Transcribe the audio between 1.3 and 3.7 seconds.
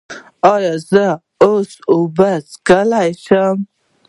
اوس اوبه څښلی شم؟